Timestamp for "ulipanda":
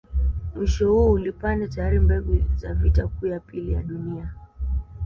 1.11-1.67